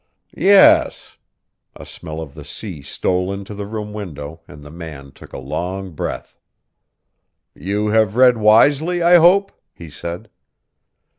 "Yes." 0.35 1.19
A 1.75 1.85
smell 1.85 2.21
of 2.21 2.33
the 2.33 2.43
sea 2.43 2.81
stole 2.81 3.31
into 3.31 3.53
the 3.53 3.67
open 3.67 3.93
window 3.93 4.41
and 4.47 4.63
the 4.63 4.71
man 4.71 5.11
took 5.11 5.31
a 5.31 5.37
long 5.37 5.91
breath. 5.91 6.39
"You 7.53 7.89
have 7.89 8.15
read 8.15 8.39
wisely, 8.39 9.03
I 9.03 9.17
hope?" 9.17 9.51
he 9.71 9.91
said. 9.91 10.31